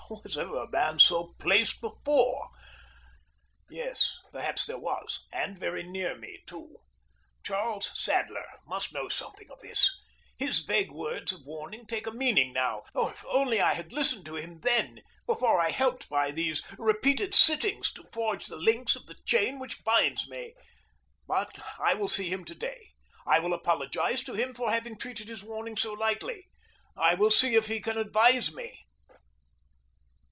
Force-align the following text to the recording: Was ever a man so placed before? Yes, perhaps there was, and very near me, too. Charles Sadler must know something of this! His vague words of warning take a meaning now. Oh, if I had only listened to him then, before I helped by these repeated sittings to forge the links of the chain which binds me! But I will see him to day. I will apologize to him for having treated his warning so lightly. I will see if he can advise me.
Was 0.25 0.37
ever 0.37 0.57
a 0.63 0.69
man 0.69 0.99
so 0.99 1.35
placed 1.39 1.79
before? 1.79 2.49
Yes, 3.69 4.13
perhaps 4.33 4.65
there 4.65 4.77
was, 4.77 5.21
and 5.31 5.57
very 5.57 5.83
near 5.83 6.17
me, 6.17 6.43
too. 6.45 6.79
Charles 7.45 7.97
Sadler 7.97 8.43
must 8.67 8.91
know 8.93 9.07
something 9.07 9.49
of 9.49 9.61
this! 9.61 9.89
His 10.37 10.59
vague 10.59 10.91
words 10.91 11.31
of 11.31 11.45
warning 11.45 11.85
take 11.87 12.07
a 12.07 12.11
meaning 12.11 12.51
now. 12.51 12.83
Oh, 12.93 13.07
if 13.11 13.23
I 13.25 13.73
had 13.73 13.85
only 13.85 13.95
listened 13.95 14.25
to 14.25 14.35
him 14.35 14.59
then, 14.59 15.01
before 15.25 15.61
I 15.61 15.69
helped 15.69 16.09
by 16.09 16.29
these 16.29 16.61
repeated 16.77 17.33
sittings 17.33 17.89
to 17.93 18.03
forge 18.11 18.47
the 18.47 18.57
links 18.57 18.97
of 18.97 19.05
the 19.05 19.15
chain 19.25 19.59
which 19.59 19.81
binds 19.85 20.27
me! 20.27 20.55
But 21.25 21.57
I 21.79 21.93
will 21.93 22.09
see 22.09 22.27
him 22.27 22.43
to 22.45 22.55
day. 22.55 22.89
I 23.25 23.39
will 23.39 23.53
apologize 23.53 24.25
to 24.25 24.33
him 24.33 24.53
for 24.55 24.71
having 24.71 24.97
treated 24.97 25.29
his 25.29 25.41
warning 25.45 25.77
so 25.77 25.93
lightly. 25.93 26.49
I 26.97 27.13
will 27.13 27.31
see 27.31 27.55
if 27.55 27.67
he 27.67 27.79
can 27.79 27.97
advise 27.97 28.51
me. 28.51 28.77